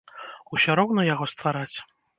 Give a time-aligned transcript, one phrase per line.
[0.57, 1.77] Усё роўна яго ствараць?